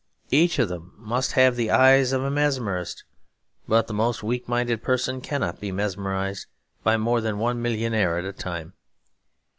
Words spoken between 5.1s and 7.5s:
cannot be mesmerised by more than